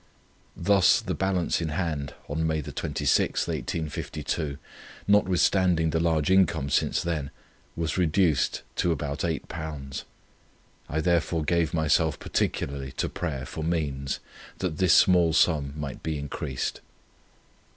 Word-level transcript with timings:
Thus 0.57 0.99
the 0.99 1.13
balance 1.13 1.61
in 1.61 1.69
hand 1.69 2.15
on 2.27 2.47
May 2.47 2.63
26, 2.63 3.47
1852, 3.47 4.57
notwithstanding 5.07 5.91
the 5.91 5.99
large 5.99 6.31
income 6.31 6.71
since 6.71 7.03
then, 7.03 7.29
was 7.75 7.99
reduced 7.99 8.63
to 8.77 8.91
about 8.91 9.19
£8. 9.19 10.03
I 10.89 11.01
therefore 11.01 11.43
gave 11.43 11.75
myself 11.75 12.17
particularly 12.17 12.93
to 12.93 13.09
prayer 13.09 13.45
for 13.45 13.63
means, 13.63 14.19
that 14.57 14.79
this 14.79 14.95
small 14.95 15.33
sum 15.33 15.75
might 15.77 16.01
be 16.01 16.17
increased. 16.17 16.81